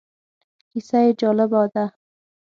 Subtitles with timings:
[0.69, 1.85] کیسه یې جالبه ده.